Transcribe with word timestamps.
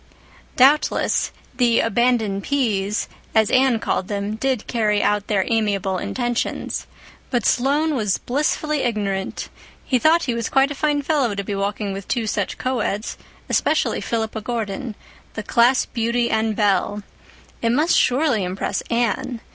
Doubtless, 0.55 1.31
"the 1.55 1.79
abandoned 1.79 2.41
P's," 2.41 3.07
as 3.35 3.51
Anne 3.51 3.77
called 3.77 4.07
them, 4.07 4.33
did 4.33 4.65
carry 4.65 5.03
out 5.03 5.27
their 5.27 5.45
amiable 5.47 5.99
intentions. 5.99 6.87
But 7.29 7.45
Sloane 7.45 7.93
was 7.93 8.17
blissfully 8.17 8.79
ignorant; 8.81 9.49
he 9.85 9.99
thought 9.99 10.23
he 10.23 10.33
was 10.33 10.49
quite 10.49 10.71
a 10.71 10.73
fine 10.73 11.03
fellow 11.03 11.35
to 11.35 11.43
be 11.43 11.53
walking 11.53 11.93
with 11.93 12.07
two 12.07 12.25
such 12.25 12.57
coeds, 12.57 13.15
especially 13.47 14.01
Philippa 14.01 14.41
Gordon, 14.41 14.95
the 15.35 15.43
class 15.43 15.85
beauty 15.85 16.31
and 16.31 16.55
belle. 16.55 17.03
It 17.61 17.69
must 17.69 17.95
surely 17.95 18.43
impress 18.43 18.81
Anne. 18.89 19.39